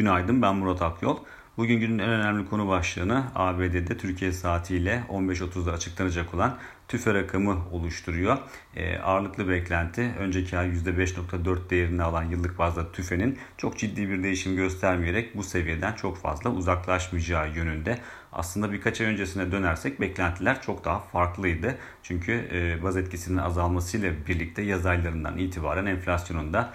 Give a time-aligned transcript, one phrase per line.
[0.00, 1.16] Günaydın ben Murat Akyol.
[1.56, 8.38] Bugün günün en önemli konu başlığını ABD'de Türkiye saatiyle 15.30'da açıklanacak olan tüfe rakamı oluşturuyor.
[8.76, 14.56] E, ağırlıklı beklenti önceki ay %5.4 değerini alan yıllık bazda tüfenin çok ciddi bir değişim
[14.56, 17.98] göstermeyerek bu seviyeden çok fazla uzaklaşmayacağı yönünde.
[18.32, 21.78] Aslında birkaç ay öncesine dönersek beklentiler çok daha farklıydı.
[22.02, 26.72] Çünkü e, baz etkisinin azalmasıyla birlikte yaz aylarından itibaren enflasyonun da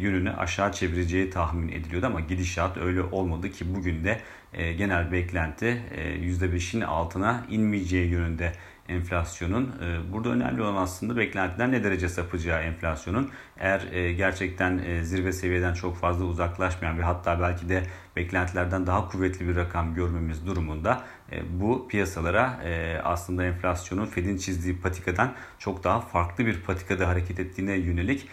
[0.00, 4.20] yönünü aşağı çevireceği tahmin ediliyordu ama gidişat öyle olmadı ki bugün de
[4.52, 8.52] e, genel beklenti e, %5'in altına inmeyeceği yönünde
[8.92, 9.64] enflasyonun.
[9.64, 13.30] E, burada önemli olan aslında beklentiden ne derece sapacağı enflasyonun.
[13.58, 17.82] Eğer e, gerçekten e, zirve seviyeden çok fazla uzaklaşmayan ve hatta belki de
[18.16, 21.04] beklentilerden daha kuvvetli bir rakam görmemiz durumunda
[21.50, 22.60] bu piyasalara
[23.04, 28.28] aslında enflasyonun Fed'in çizdiği patikadan çok daha farklı bir patikada hareket ettiğine yönelik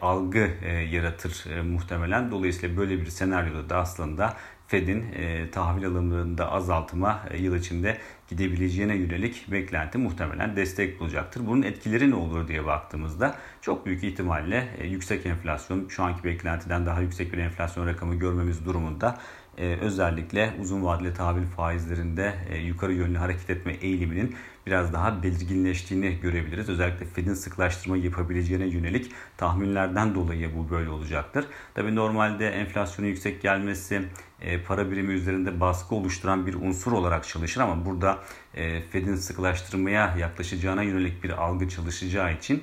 [0.00, 0.50] algı
[0.90, 2.30] yaratır muhtemelen.
[2.30, 4.36] Dolayısıyla böyle bir senaryoda da aslında
[4.72, 11.46] Fed'in e, tahvil alımlarında azaltıma e, yıl içinde gidebileceğine yönelik beklenti muhtemelen destek bulacaktır.
[11.46, 16.86] Bunun etkileri ne olur diye baktığımızda çok büyük ihtimalle e, yüksek enflasyon, şu anki beklentiden
[16.86, 19.18] daha yüksek bir enflasyon rakamı görmemiz durumunda
[19.58, 24.34] e, özellikle uzun vadeli tahvil faizlerinde e, yukarı yönlü hareket etme eğiliminin
[24.66, 26.68] biraz daha belirginleştiğini görebiliriz.
[26.68, 31.44] Özellikle Fed'in sıklaştırma yapabileceğine yönelik tahminlerden dolayı bu böyle olacaktır.
[31.74, 34.02] Tabi normalde enflasyonun yüksek gelmesi
[34.66, 38.18] para birimi üzerinde baskı oluşturan bir unsur olarak çalışır ama burada
[38.54, 42.62] e, Fed'in sıklaştırmaya yaklaşacağına yönelik bir algı çalışacağı için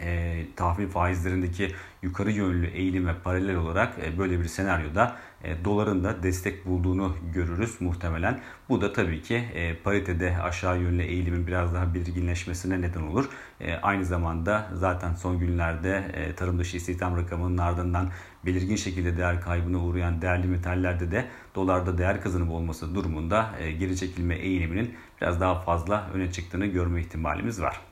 [0.00, 6.22] e, tahvil faizlerindeki yukarı yönlü eğilime paralel olarak e, böyle bir senaryoda e, doların da
[6.22, 8.40] destek bulduğunu görürüz muhtemelen.
[8.68, 13.28] Bu da tabii ki e, paritede aşağı yönlü eğilimin biraz daha belirginleşmesine neden olur.
[13.60, 18.10] E, aynı zamanda zaten son günlerde e, tarım dışı istihdam rakamının ardından
[18.46, 23.96] belirgin şekilde değer kaybına uğrayan değerli metallerde de dolarda değer kazanımı olması durumunda e, geri
[23.96, 27.91] çekilme eğiliminin biraz daha fazla öne çıktığını görme ihtimalimiz var.